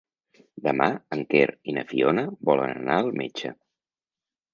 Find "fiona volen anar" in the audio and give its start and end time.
1.91-2.97